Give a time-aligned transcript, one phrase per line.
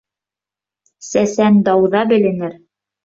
[1.09, 2.57] Сәсән дауҙа беленер.